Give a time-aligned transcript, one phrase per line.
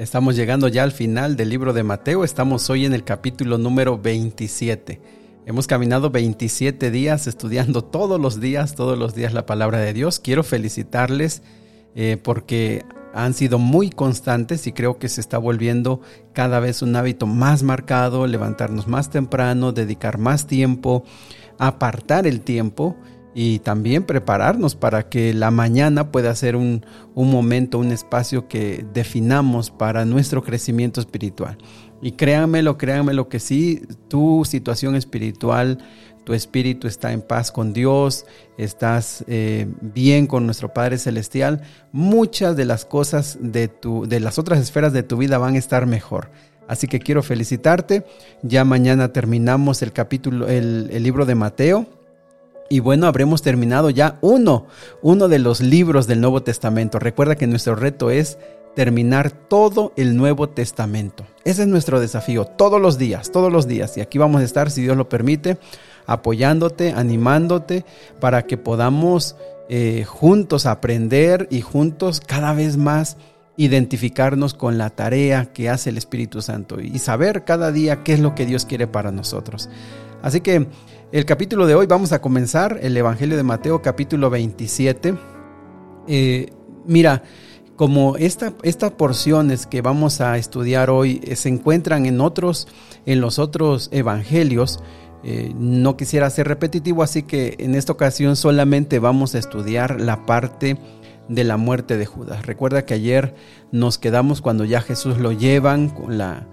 [0.00, 3.98] Estamos llegando ya al final del libro de Mateo, estamos hoy en el capítulo número
[3.98, 4.98] 27.
[5.44, 10.18] Hemos caminado 27 días estudiando todos los días, todos los días la palabra de Dios.
[10.18, 11.42] Quiero felicitarles
[11.94, 12.82] eh, porque
[13.12, 16.00] han sido muy constantes y creo que se está volviendo
[16.32, 21.04] cada vez un hábito más marcado, levantarnos más temprano, dedicar más tiempo,
[21.58, 22.96] apartar el tiempo
[23.34, 26.84] y también prepararnos para que la mañana pueda ser un,
[27.14, 31.58] momento, un espacio que definamos para nuestro crecimiento espiritual.
[32.02, 35.78] Y créanmelo, créanmelo que sí, tu situación espiritual,
[36.24, 38.26] tu espíritu está en paz con Dios,
[38.58, 41.62] estás eh, bien con nuestro Padre Celestial,
[41.92, 45.58] muchas de las cosas de, tu, de las otras esferas de tu vida van a
[45.58, 46.30] estar mejor.
[46.68, 48.04] Así que quiero felicitarte.
[48.42, 51.99] Ya mañana terminamos el capítulo, el libro de Mateo
[52.72, 54.66] y bueno, habremos terminado ya uno,
[55.02, 57.00] uno de los libros del Nuevo Testamento.
[57.00, 58.38] Recuerda que nuestro reto es
[58.76, 61.26] terminar todo el Nuevo Testamento.
[61.44, 63.96] Ese es nuestro desafío, todos los días, todos los días.
[63.96, 65.58] Y aquí vamos a estar, si Dios lo permite,
[66.06, 67.84] apoyándote, animándote,
[68.20, 69.34] para que podamos
[69.68, 73.16] eh, juntos aprender y juntos cada vez más
[73.56, 78.20] identificarnos con la tarea que hace el Espíritu Santo y saber cada día qué es
[78.20, 79.68] lo que Dios quiere para nosotros.
[80.22, 80.66] Así que
[81.12, 85.14] el capítulo de hoy vamos a comenzar el Evangelio de Mateo capítulo 27.
[86.08, 86.50] Eh,
[86.84, 87.22] mira,
[87.76, 92.68] como esta, estas porciones que vamos a estudiar hoy eh, se encuentran en otros,
[93.06, 94.80] en los otros evangelios,
[95.24, 100.26] eh, no quisiera ser repetitivo, así que en esta ocasión solamente vamos a estudiar la
[100.26, 100.78] parte
[101.28, 102.44] de la muerte de Judas.
[102.44, 103.34] Recuerda que ayer
[103.72, 106.46] nos quedamos cuando ya Jesús lo llevan con la,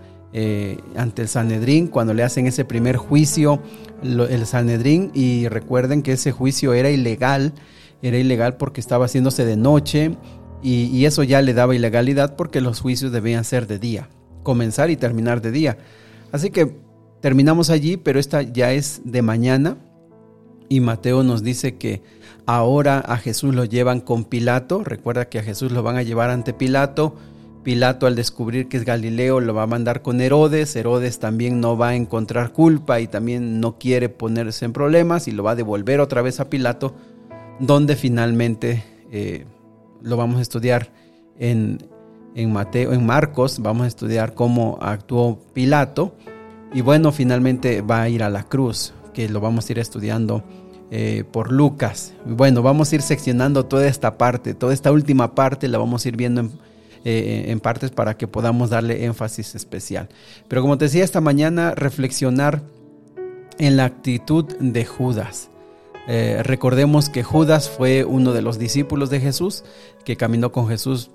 [0.96, 3.62] ante el Sanedrín, cuando le hacen ese primer juicio
[4.04, 7.54] el Sanedrín y recuerden que ese juicio era ilegal,
[8.02, 10.18] era ilegal porque estaba haciéndose de noche
[10.62, 14.10] y, eso ya le daba ilegalidad porque los juicios debían ser de día,
[14.44, 15.78] comenzar y terminar de día.
[16.32, 16.76] Así que
[17.22, 19.78] terminamos allí, pero esta ya es de mañana
[20.70, 22.02] y Mateo nos dice que
[22.46, 26.30] ahora a Jesús lo llevan con Pilato, recuerda que a Jesús lo van a llevar
[26.30, 27.16] ante Pilato,
[27.68, 31.78] Pilato al descubrir que es Galileo lo va a mandar con Herodes, Herodes también no
[31.78, 35.56] va a encontrar culpa y también no quiere ponerse en problemas y lo va a
[35.56, 36.96] devolver otra vez a Pilato,
[37.60, 39.44] donde finalmente eh,
[40.02, 40.94] lo vamos a estudiar
[41.38, 41.80] en,
[42.38, 46.16] Mateo, en Marcos, vamos a estudiar cómo actuó Pilato
[46.74, 50.42] y bueno, finalmente va a ir a la cruz, que lo vamos a ir estudiando
[50.90, 52.14] eh, por Lucas.
[52.26, 56.08] Bueno, vamos a ir seccionando toda esta parte, toda esta última parte la vamos a
[56.08, 56.67] ir viendo en
[57.10, 60.10] eh, en partes para que podamos darle énfasis especial.
[60.50, 62.64] Pero como te decía esta mañana, reflexionar
[63.60, 65.50] en la actitud de Judas.
[66.10, 69.64] Eh, recordemos que Judas fue uno de los discípulos de Jesús,
[70.04, 71.10] que caminó con Jesús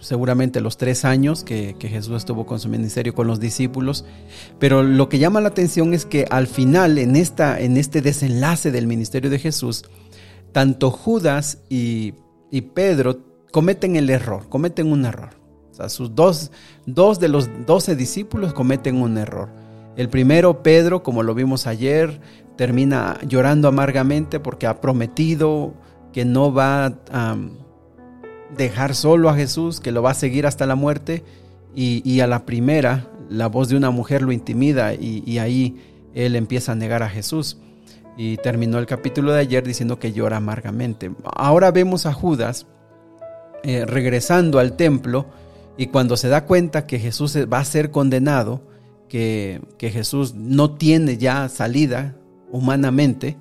[0.00, 4.04] seguramente los tres años que, Jesús estuvo con su ministerio con los discípulos.
[4.58, 8.72] Pero lo que llama la atención es que al final, en, esta, en este desenlace
[8.72, 9.84] del ministerio de Jesús,
[10.50, 12.14] tanto Judas y
[12.74, 15.30] Pedro cometen el error, cometen un error.
[15.70, 16.50] O sea, sus dos,
[16.86, 19.48] dos de los doce discípulos cometen un error.
[19.96, 22.20] El primero, Pedro, como lo vimos ayer,
[22.56, 25.74] termina llorando amargamente porque ha prometido
[26.12, 27.36] que no va a
[28.56, 31.24] dejar solo a Jesús, que lo va a seguir hasta la muerte.
[31.74, 35.76] Y, a la primera, la voz de una mujer lo intimida y, y ahí
[36.12, 37.58] él empieza a negar a Jesús.
[38.16, 41.12] Y terminó el capítulo de ayer diciendo que llora amargamente.
[41.22, 42.66] Ahora vemos a Judas
[43.68, 45.26] eh, regresando al templo
[45.76, 48.62] y cuando se da cuenta que Jesús va a ser condenado,
[49.10, 52.16] que, que Jesús no tiene ya salida
[52.50, 53.36] humanamente,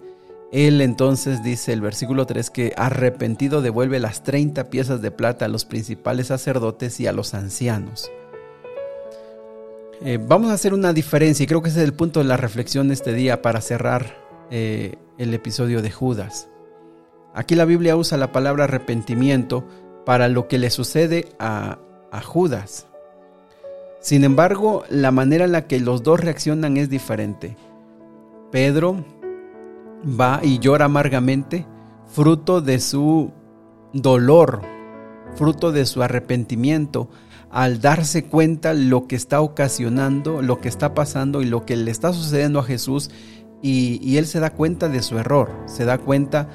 [0.51, 5.47] él entonces dice el versículo 3 que arrepentido devuelve las 30 piezas de plata a
[5.47, 8.11] los principales sacerdotes y a los ancianos.
[10.01, 12.35] Eh, vamos a hacer una diferencia y creo que ese es el punto de la
[12.35, 14.17] reflexión este día para cerrar
[14.51, 16.49] eh, el episodio de Judas.
[17.33, 19.63] Aquí la Biblia usa la palabra arrepentimiento
[20.07, 21.79] para lo que le sucede a,
[22.23, 22.87] Judas.
[23.99, 27.57] Sin embargo, la manera en la que los dos reaccionan es diferente.
[28.49, 29.03] Pedro
[30.19, 31.67] va y llora amargamente,
[32.05, 33.33] fruto de su
[33.91, 34.61] dolor,
[35.35, 37.09] fruto de su arrepentimiento,
[37.51, 41.91] al darse cuenta lo que está ocasionando, lo que está pasando y lo que le
[41.91, 43.11] está sucediendo a Jesús,
[43.61, 46.47] y, y él se da cuenta de su error, se da cuenta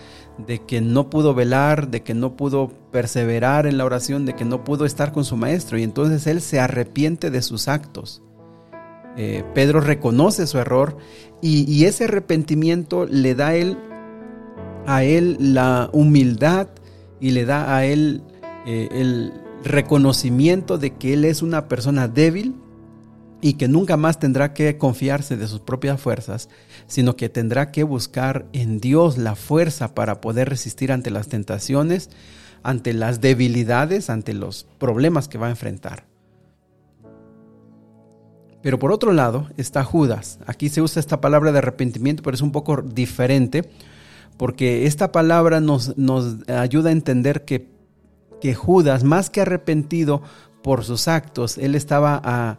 [0.46, 4.44] de que no pudo velar, de que no pudo perseverar en la oración, de que
[4.44, 8.22] no pudo estar con su maestro y entonces él se arrepiente de sus actos.
[9.16, 10.96] Eh, Pedro reconoce su error
[11.42, 13.76] y, ese arrepentimiento le da a él,
[14.86, 16.68] a él la humildad
[17.20, 18.22] y le da a él
[18.66, 19.30] eh,
[19.64, 22.54] reconocimiento de que él es una persona débil
[23.44, 26.48] y que nunca más tendrá que confiarse de sus propias fuerzas,
[26.86, 32.08] sino que tendrá que buscar en Dios la fuerza para poder resistir ante las tentaciones,
[32.62, 36.06] ante las debilidades, ante los problemas que va a enfrentar.
[38.62, 40.38] Pero por otro lado está Judas.
[40.46, 43.68] Aquí se usa esta palabra de arrepentimiento, pero es un poco diferente,
[44.36, 47.68] porque esta palabra nos, nos ayuda a entender que,
[48.40, 50.22] que, Judas, más que arrepentido
[50.62, 52.58] por sus actos, él estaba ah,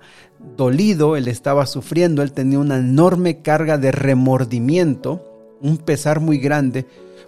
[0.58, 6.86] dolido, él estaba sufriendo, él tenía una enorme carga de remordimiento, un pesar muy grande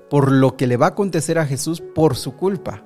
[0.09, 2.83] por lo que le va a acontecer a Jesús por su culpa.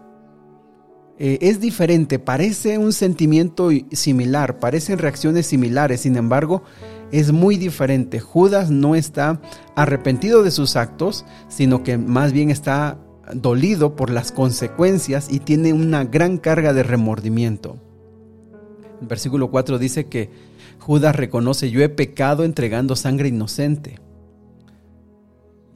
[1.18, 6.64] Eh, es diferente, parece un sentimiento similar, parecen reacciones similares, sin embargo,
[7.12, 8.22] es muy diferente.
[8.22, 9.42] Judas no está
[9.76, 12.98] arrepentido de sus actos, sino que más bien está
[13.34, 17.78] dolido por las consecuencias y tiene una gran carga de remordimiento.
[19.02, 20.30] Versículo 4 dice que
[20.80, 24.00] Judas reconoce, yo he pecado entregando sangre inocente.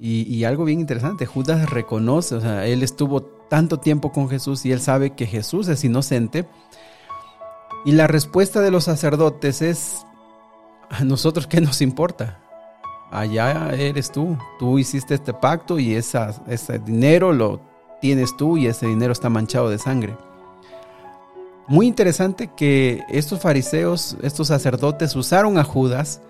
[0.05, 4.73] Y, algo bien interesante, Judas reconoce, o sea, él estuvo tanto tiempo con Jesús y
[4.73, 6.45] él sabe que Jesús es inocente.
[7.85, 10.05] Y la respuesta de los sacerdotes es,
[10.89, 12.41] a nosotros qué nos importa.
[13.11, 16.33] Allá eres tú, tú hiciste este pacto y ese
[16.85, 17.61] dinero lo
[18.01, 20.17] tienes tú y ese dinero está manchado de sangre.
[21.67, 26.21] Muy interesante que estos fariseos, estos sacerdotes usaron a Judas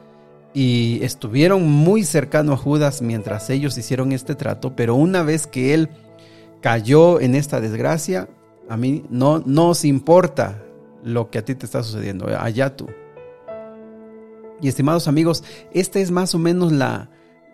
[0.53, 5.74] y estuvieron muy cercano a Judas mientras ellos hicieron este trato, pero una vez que
[5.74, 5.89] él
[6.62, 8.30] cayó en esta desgracia,
[8.69, 10.63] a mí no nos importa
[11.03, 12.88] lo que a ti te está sucediendo, allá tú.
[14.62, 15.44] Y estimados amigos,
[15.74, 17.09] este es más o menos la,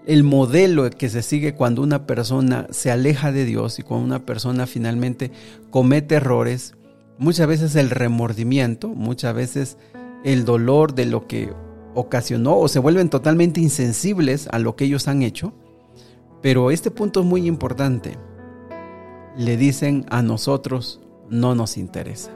[0.05, 4.25] el modelo que se sigue cuando una persona se aleja de Dios y cuando una
[4.25, 5.31] persona finalmente
[5.71, 6.75] comete errores.
[7.19, 9.77] Muchas veces el remordimiento, muchas veces
[10.23, 11.53] el dolor de lo que
[11.93, 15.53] ocasionó o se vuelven totalmente insensibles a lo que ellos han hecho.
[16.41, 18.17] Pero este punto es muy importante
[19.39, 20.99] le dicen a nosotros
[21.29, 22.31] no nos interesa,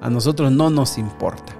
[0.00, 1.54] a nosotros no nos importa.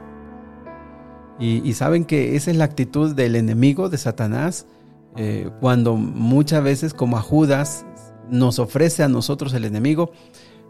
[1.41, 4.67] Y, saben que esa es la actitud del enemigo de Satanás
[5.15, 7.87] eh, cuando muchas veces como a Judas
[8.29, 10.11] nos ofrece a nosotros el enemigo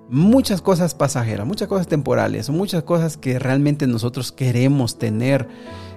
[0.08, 5.48] muchas cosas pasajeras, muchas cosas temporales, muchas cosas que realmente nosotros queremos tener,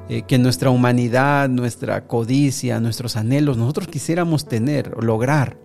[0.10, 5.58] eh, que nuestra humanidad, nuestra codicia, nuestros anhelos, nosotros quisiéramos tener lograr.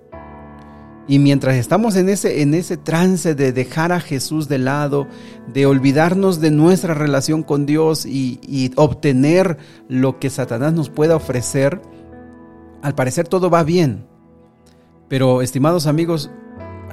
[1.09, 5.07] Y mientras estamos en ese, en ese trance de dejar a Jesús de lado,
[5.53, 9.57] de olvidarnos de nuestra relación con Dios y obtener
[9.89, 11.81] lo que Satanás nos pueda ofrecer,
[12.83, 14.05] al parecer todo va bien.
[15.09, 16.31] Pero, estimados amigos,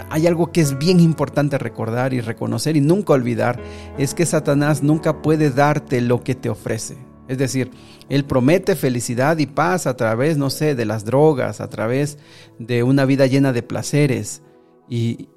[0.09, 3.59] hay algo que es bien importante recordar y reconocer y nunca olvidar,
[3.97, 6.97] es que Satanás nunca puede darte lo que te ofrece.
[7.27, 7.71] Es decir,
[8.09, 12.17] Él promete felicidad y paz a través, no sé, de las drogas, a través
[12.59, 14.41] de una vida llena de placeres
[14.89, 15.29] y,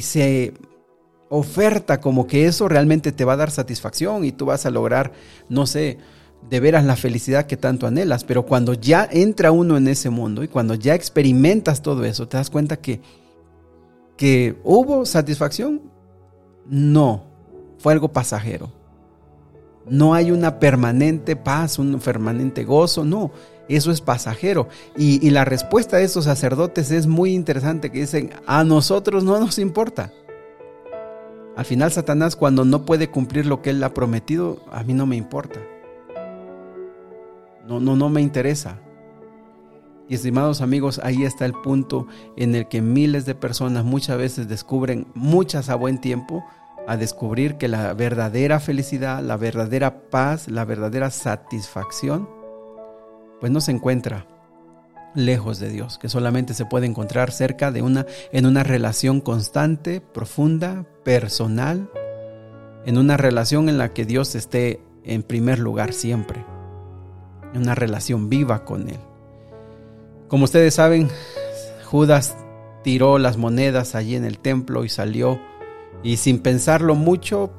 [0.00, 0.54] se
[1.28, 5.12] oferta como que eso realmente te va a dar satisfacción y tú vas a lograr,
[5.48, 5.98] no sé,
[6.48, 8.22] de veras la felicidad que tanto anhelas.
[8.22, 12.36] Pero cuando ya entra uno en ese mundo y cuando ya experimentas todo eso, te
[12.36, 13.00] das cuenta que,
[14.16, 15.82] que hubo satisfacción.
[16.66, 17.24] No,
[17.78, 18.70] fue algo pasajero
[19.88, 23.30] no hay una permanente paz, un permanente gozo, no,
[23.68, 24.68] eso es pasajero.
[24.96, 29.58] Y, la respuesta de estos sacerdotes es muy interesante, que dicen, a nosotros no nos
[29.58, 30.12] importa.
[31.56, 35.06] Al final Satanás cuando no puede cumplir lo que él ha prometido, a mí no
[35.06, 35.60] me importa.
[37.66, 38.80] No, no, no me interesa.
[40.08, 42.06] Y estimados amigos, ahí está el punto
[42.36, 46.44] en el que miles de personas muchas veces descubren, muchas a buen tiempo,
[46.86, 52.28] a descubrir que la verdadera felicidad, la verdadera paz, la verdadera satisfacción,
[53.40, 54.26] pues no se encuentra
[55.14, 60.00] lejos de Dios, que solamente se puede encontrar cerca de una en una relación constante,
[60.00, 61.88] profunda, personal,
[62.84, 66.44] en una relación en la que Dios esté en primer lugar siempre,
[67.54, 68.98] en una relación viva con él.
[70.28, 71.08] Como ustedes saben,
[71.84, 72.36] Judas
[72.82, 75.40] tiró las monedas allí en el templo y salió
[76.02, 77.50] y sin pensarlo mucho,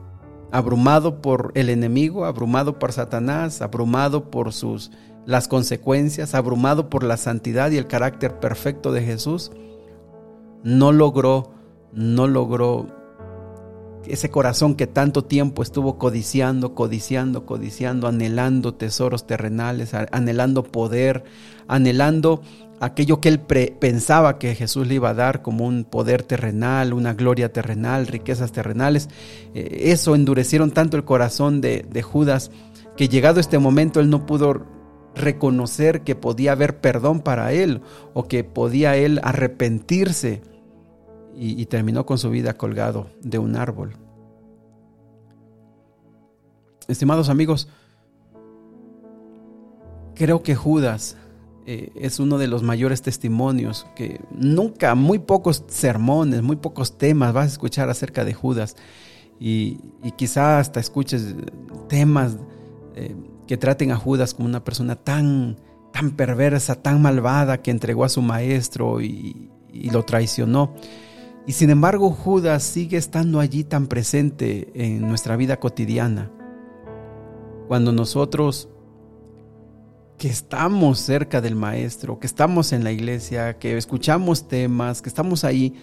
[0.51, 4.91] abrumado por el enemigo, abrumado por Satanás, abrumado por sus
[5.25, 9.51] las consecuencias, abrumado por la santidad y el carácter perfecto de Jesús,
[10.63, 11.55] no logró
[11.95, 12.87] no logró
[14.07, 21.23] ese corazón que tanto tiempo estuvo codiciando, codiciando, codiciando, anhelando tesoros terrenales, anhelando poder,
[21.67, 22.41] anhelando
[22.79, 27.13] aquello que él pensaba que Jesús le iba a dar como un poder terrenal, una
[27.13, 29.09] gloria terrenal, riquezas terrenales.
[29.53, 32.51] Eh, eso endurecieron tanto el corazón de, Judas
[32.97, 34.65] que llegado este momento él no pudo
[35.15, 37.81] reconocer que podía haber perdón para él
[38.13, 40.41] o que podía él arrepentirse
[41.37, 43.93] y, terminó con su vida colgado de un árbol.
[46.87, 47.67] Estimados amigos,
[50.13, 51.17] creo que Judas
[51.65, 57.33] eh, es uno de los mayores testimonios que nunca, muy pocos sermones, muy pocos temas
[57.33, 58.75] vas a escuchar acerca de Judas
[59.39, 59.79] y,
[60.15, 61.35] quizá hasta escuches
[61.89, 62.37] temas
[62.95, 63.15] eh,
[63.47, 65.57] que traten a Judas como una persona tan,
[65.91, 69.49] tan perversa, tan malvada que entregó a su maestro y
[69.91, 70.73] lo traicionó.
[71.47, 76.31] Y sin embargo Judas sigue estando allí tan presente en nuestra vida cotidiana.
[77.67, 78.69] Cuando nosotros
[80.17, 85.43] que estamos cerca del Maestro, que estamos en la iglesia, que escuchamos temas, que estamos
[85.43, 85.75] ahí,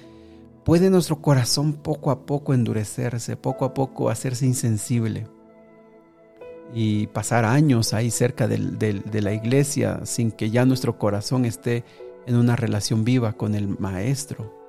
[0.65, 5.29] puede nuestro corazón poco a poco endurecerse, poco a poco hacerse insensible
[6.75, 11.85] y pasar años ahí cerca de la iglesia sin que ya nuestro corazón esté
[12.27, 14.62] en una relación viva con el Maestro.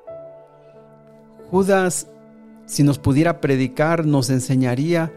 [1.53, 2.07] Judas,
[2.65, 5.13] si nos pudiera predicar, nos enseñaría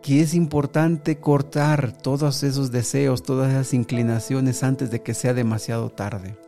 [0.00, 5.90] que es importante cortar todos esos deseos, todas esas inclinaciones antes de que sea demasiado
[5.90, 6.38] tarde.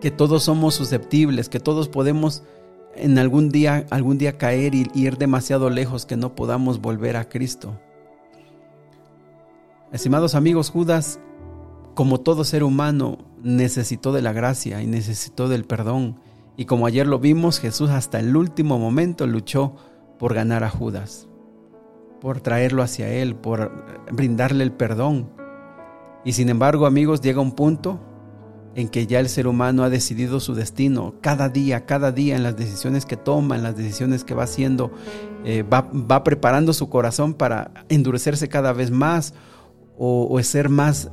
[0.00, 2.42] Que todos somos susceptibles, que todos podemos
[2.96, 7.28] en algún día, algún día caer y ir demasiado lejos que no podamos volver a
[7.28, 7.78] Cristo.
[9.92, 11.20] Estimados amigos, Judas
[11.94, 16.18] como todo ser humano, necesitó de la gracia y necesitó del perdón.
[16.56, 19.74] Y como ayer lo vimos, Jesús hasta el último momento luchó
[20.18, 21.28] por ganar a Judas,
[22.20, 23.72] por traerlo hacia Él, por
[24.12, 25.30] brindarle el perdón.
[26.24, 28.00] Y sin embargo, amigos, llega un punto
[28.74, 31.14] en que ya el ser humano ha decidido su destino.
[31.20, 34.92] Cada día, cada día, en las decisiones que toma, en las decisiones que va haciendo,
[35.44, 39.34] eh, va, va, preparando su corazón para endurecerse cada vez más
[39.98, 41.10] o, o ser más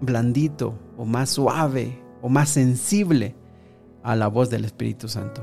[0.00, 3.34] blandito o más suave o más sensible
[4.02, 5.42] a la voz del Espíritu Santo.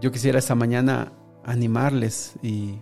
[0.00, 1.12] Yo quisiera esta mañana
[1.44, 2.80] animarles y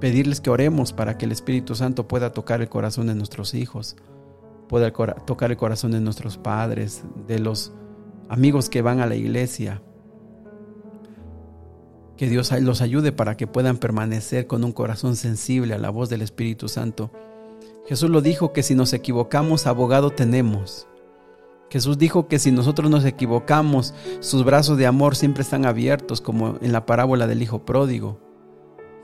[0.00, 3.96] pedirles que oremos para que el Espíritu Santo pueda tocar el corazón de nuestros hijos,
[4.68, 7.72] pueda tocar el corazón de nuestros padres, de los
[8.28, 9.82] amigos que van a la iglesia.
[12.16, 16.08] Que Dios los ayude para que puedan permanecer con un corazón sensible a la voz
[16.08, 17.10] del Espíritu Santo
[17.86, 20.86] Jesús lo dijo que si nos equivocamos, abogado tenemos.
[21.68, 26.56] Jesús dijo que si nosotros nos equivocamos, sus brazos de amor siempre están abiertos, como
[26.62, 28.20] en la parábola del Hijo Pródigo.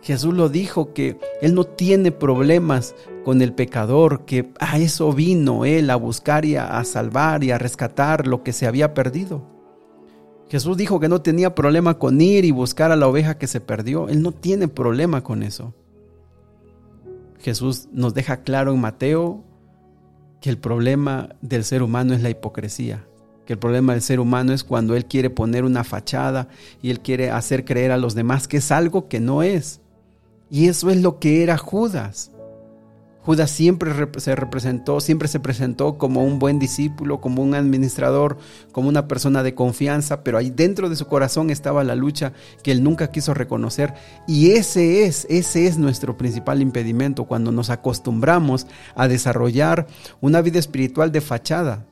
[0.02, 5.66] Jesús lo dijo que Él no tiene problemas con el pecador, que a eso vino
[5.66, 9.42] Él a buscar y a, salvar y a rescatar lo que se había perdido.
[10.48, 13.60] Jesús dijo que no tenía problema con ir y buscar a la oveja que se
[13.60, 14.08] perdió.
[14.08, 15.74] Él no tiene problema con eso.
[17.40, 19.42] Jesús nos deja claro en Mateo
[20.40, 23.04] que el problema del ser humano es la hipocresía,
[23.46, 26.48] que el problema del ser humano es cuando él quiere poner una fachada
[26.82, 29.80] y él quiere hacer creer a los demás que es algo que no es.
[30.50, 32.32] Y eso es lo que era Judas.
[33.22, 38.38] Judas siempre se representó, siempre se presentó como un buen discípulo, como un administrador,
[38.72, 42.72] como una persona de confianza, pero ahí dentro de su corazón estaba la lucha que
[42.72, 43.92] él nunca quiso reconocer.
[44.26, 49.86] Y ese es, ese es nuestro principal impedimento cuando nos acostumbramos a desarrollar
[50.22, 51.84] una vida espiritual de fachada.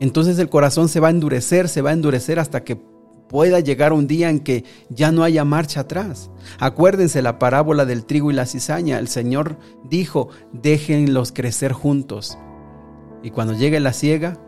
[0.00, 2.80] Entonces el corazón se va a endurecer, se va a endurecer hasta que
[3.28, 6.30] pueda llegar un día en que ya no haya marcha atrás.
[6.58, 8.98] Acuérdense la parábola del trigo y la cizaña.
[8.98, 12.38] El Señor dijo, déjenlos crecer juntos.
[13.22, 14.38] Y cuando llegue la siega,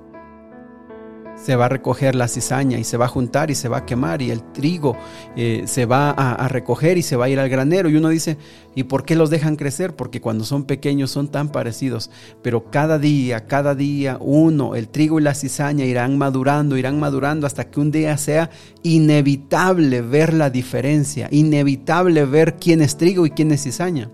[1.44, 3.84] se va a recoger la cizaña y se va a juntar y se va a
[3.86, 4.96] quemar y el trigo
[5.36, 7.90] eh, se va a, recoger y se va a ir al granero.
[7.90, 8.38] Y uno dice,
[8.74, 9.94] ¿y por qué los dejan crecer?
[9.94, 12.10] Porque cuando son pequeños son tan parecidos,
[12.40, 17.46] pero cada día, cada día uno, el trigo y la cizaña irán madurando, irán madurando
[17.46, 18.48] hasta que un día sea
[18.82, 24.10] inevitable ver la diferencia, inevitable ver quién es trigo y quién es cizaña.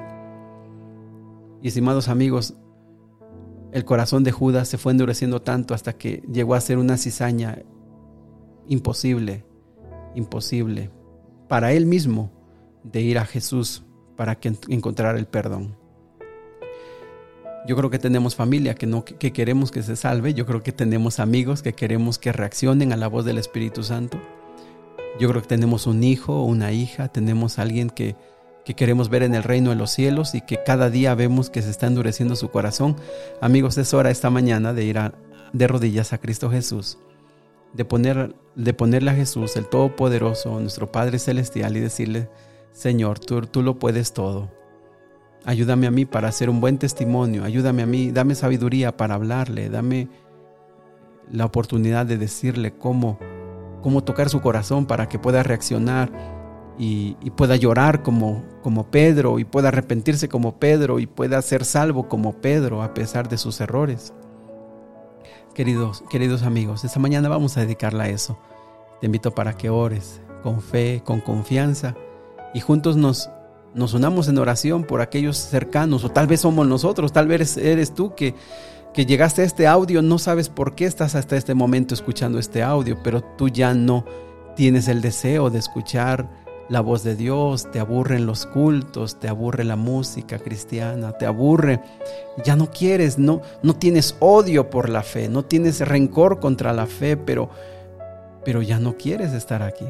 [1.62, 2.54] Y estimados amigos,
[3.72, 7.62] el corazón de Judas se fue endureciendo tanto hasta que llegó a ser una cizaña
[8.66, 9.44] imposible,
[10.14, 10.90] imposible
[11.48, 12.30] para él mismo
[12.82, 13.84] de ir a Jesús
[14.16, 15.76] para que encontrara el perdón.
[17.66, 20.32] Yo creo que tenemos familia que, no, que queremos que se salve.
[20.32, 24.18] Yo creo que tenemos amigos que queremos que reaccionen a la voz del Espíritu Santo.
[25.18, 28.16] Yo creo que tenemos un hijo, una hija, tenemos alguien que,
[28.64, 31.62] que queremos ver en el reino de los cielos y que cada día vemos que
[31.62, 32.96] se está endureciendo su corazón.
[33.40, 35.14] Amigos, es hora esta mañana de ir a,
[35.52, 36.98] de rodillas a Cristo Jesús,
[37.72, 42.28] de, poner, de ponerle a Jesús, el Todopoderoso, nuestro Padre Celestial, y decirle,
[42.72, 44.50] Señor, tú, tú lo puedes todo.
[45.44, 49.70] Ayúdame a mí para hacer un buen testimonio, ayúdame a mí, dame sabiduría para hablarle,
[49.70, 50.08] dame
[51.32, 53.18] la oportunidad de decirle cómo,
[53.82, 56.39] cómo tocar su corazón para que pueda reaccionar
[56.82, 62.08] y, pueda llorar como, como Pedro y pueda arrepentirse como Pedro y pueda ser salvo
[62.08, 64.14] como Pedro a pesar de sus errores.
[65.54, 68.38] Queridos, queridos amigos, esta mañana vamos a dedicarla a eso.
[68.98, 71.94] Te invito para que ores con fe, con confianza
[72.54, 73.28] y juntos nos,
[73.74, 77.94] nos unamos en oración por aquellos cercanos, o tal vez somos nosotros, tal vez eres
[77.94, 78.34] tú que,
[78.94, 82.62] que llegaste a este audio, no sabes por qué estás hasta este momento escuchando este
[82.62, 84.06] audio, pero tú ya no
[84.56, 86.39] tienes el deseo de escuchar
[86.70, 91.80] la voz de Dios, te aburren los cultos, te aburre la música cristiana, te aburre,
[92.44, 96.86] ya no quieres, no, no tienes odio por la fe, no tienes rencor contra la
[96.86, 97.50] fe, pero,
[98.44, 99.86] pero ya no quieres estar aquí.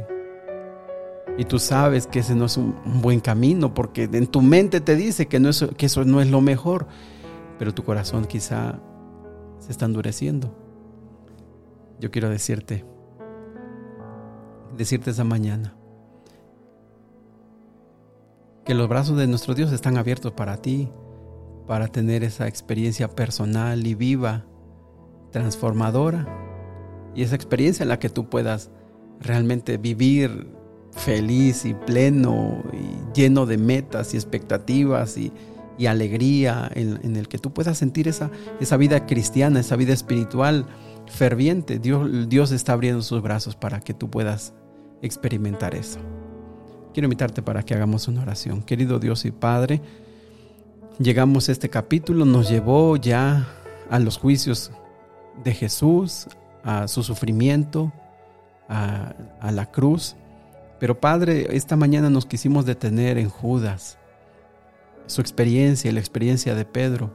[1.37, 4.97] Y tú sabes que ese no es un, buen camino porque en tu mente te
[4.97, 6.87] dice que, no que eso no es lo mejor,
[7.59, 8.81] pero tu corazón quizá
[9.59, 10.57] se está endureciendo.
[11.99, 12.87] Yo quiero decirte,
[14.75, 15.75] decirte esa mañana,
[18.71, 20.89] que los brazos de nuestro Dios están abiertos para ti,
[21.67, 24.47] para tener esa experiencia personal y viva,
[25.33, 26.29] transformadora,
[27.13, 28.71] y esa experiencia en la que tú puedas
[29.19, 30.55] realmente vivir
[30.93, 35.33] feliz y pleno y lleno de metas y expectativas y,
[35.85, 40.67] alegría en, el que tú puedas sentir esa, esa vida cristiana, esa vida espiritual
[41.09, 41.81] ferviente.
[41.81, 44.55] Dios, Dios está abriendo sus brazos para que tú puedas
[45.03, 45.99] experimentar eso.
[46.93, 48.63] Quiero invitarte para que hagamos una oración.
[48.63, 49.81] Querido Dios y Padre,
[50.99, 53.47] llegamos a este capítulo, nos llevó ya
[53.89, 54.73] a los juicios
[55.45, 56.27] de Jesús,
[56.65, 57.93] a su sufrimiento,
[58.69, 59.15] a,
[59.53, 60.17] la cruz.
[60.81, 63.99] Pero Padre, esta mañana nos quisimos detener en Judas,
[65.07, 67.13] su experiencia la experiencia de Pedro,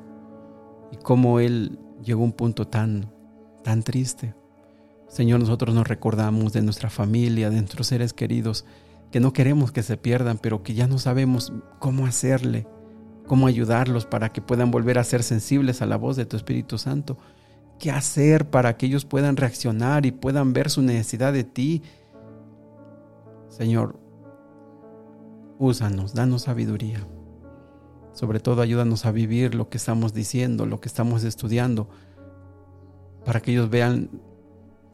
[0.92, 3.12] y cómo él llegó a un punto tan,
[3.64, 4.36] tan triste.
[5.10, 8.66] Señor, nosotros nos recordamos de nuestra familia, de nuestros seres queridos,
[9.16, 12.68] que no queremos que se pierdan, pero que ya no sabemos cómo hacerle,
[13.28, 16.78] cómo ayudarlos para que puedan volver a ser sensibles a la voz de tu Espíritu
[16.78, 17.18] Santo.
[17.80, 21.82] ¿Qué hacer para que ellos puedan reaccionar y puedan ver su necesidad de ti
[23.48, 23.98] Señor,
[25.60, 27.08] úsanos, danos sabiduría.
[28.12, 31.88] Sobre todo ayúdanos a vivir lo que estamos diciendo, lo que estamos estudiando,
[33.24, 34.10] para que ellos vean,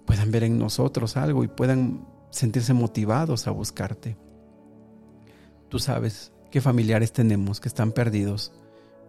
[0.05, 4.17] puedan ver en nosotros algo y puedan sentirse motivados a buscarte.
[5.69, 8.51] Tú sabes qué familiares tenemos que están perdidos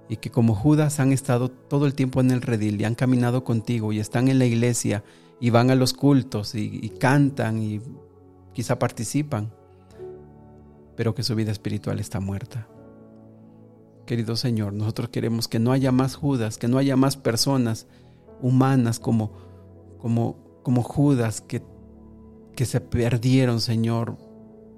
[0.08, 3.44] y que como Judas han estado todo el tiempo en el redil y han caminado
[3.44, 5.02] contigo y están en la iglesia
[5.40, 7.80] y van a los cultos y, cantan y
[8.52, 9.52] quizá participan,
[10.96, 12.68] pero que su vida espiritual está muerta.
[14.06, 17.86] Querido Señor, nosotros queremos que no haya más Judas, que no haya más personas
[18.40, 19.32] humanas como,
[19.98, 21.62] como, como Judas que,
[22.54, 24.16] que se perdieron, Señor,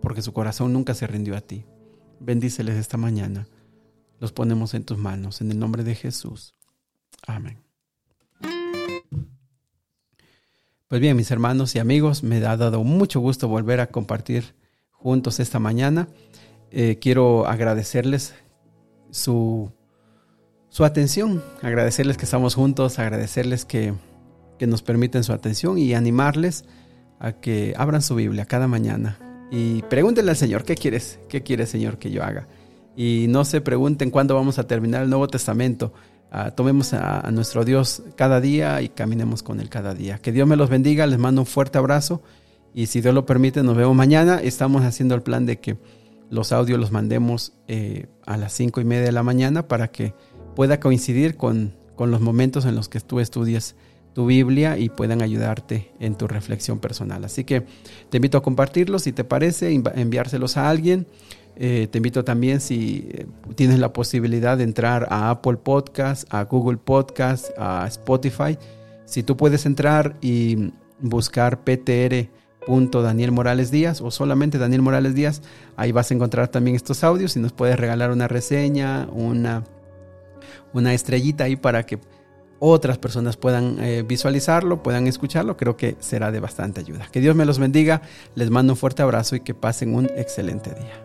[0.01, 1.65] porque su corazón nunca se rindió a ti.
[2.21, 3.47] Bendíceles esta mañana.
[4.21, 6.55] Los ponemos en tus manos, en el nombre de Jesús.
[7.27, 7.59] Amén.
[10.89, 14.55] Pues bien, mis hermanos y amigos, me ha dado mucho gusto volver a compartir
[14.91, 16.09] juntos esta mañana.
[16.71, 18.35] Eh, quiero agradecerles
[19.11, 19.73] su,
[20.69, 23.95] su atención, agradecerles que estamos juntos, agradecerles que,
[24.59, 26.65] que nos permiten su atención y animarles
[27.19, 29.19] a que abran su Biblia cada mañana
[29.51, 31.19] y pregúntenle al Señor, ¿qué quieres?
[31.29, 32.49] ¿Qué quiere Señor que yo haga?
[32.97, 35.93] Y no se pregunten cuándo vamos a terminar el Nuevo Testamento
[36.55, 40.19] tomemos a, nuestro Dios cada día y caminemos con Él cada día.
[40.19, 42.23] Que Dios me los bendiga, les mando un fuerte abrazo
[42.75, 44.41] y si Dios lo permite nos vemos mañana.
[44.43, 45.77] Estamos haciendo el plan de que
[46.31, 50.15] los audios los mandemos eh, a las cinco y media de la mañana para que
[50.57, 53.77] pueda coincidir con, con los momentos en los que tú estudias
[54.15, 57.25] tu Biblia y puedan ayudarte en tu reflexión personal.
[57.25, 57.67] Así que
[58.09, 61.07] te invito a compartirlos si te parece, enviárselos a alguien.
[61.57, 66.45] Eh, te invito también si eh, tienes la posibilidad de entrar a Apple Podcast, a
[66.45, 68.57] Google Podcast, a Spotify.
[69.05, 72.31] Si tú puedes entrar y buscar PTR.
[72.67, 75.43] Daniel Morales Díaz o solamente Daniel Morales Díaz,
[75.77, 79.65] ahí vas a encontrar también estos audios y nos puedes regalar una reseña, una,
[80.73, 81.99] una estrellita ahí para que
[82.59, 87.07] otras personas puedan eh, visualizarlo, puedan escucharlo, creo que será de bastante ayuda.
[87.11, 88.03] Que Dios me los bendiga,
[88.35, 91.04] les mando un fuerte abrazo y que pasen un excelente día.